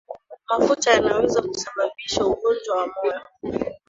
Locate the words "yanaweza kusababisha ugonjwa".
0.95-2.73